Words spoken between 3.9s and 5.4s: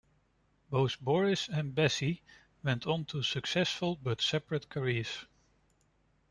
but separate careers.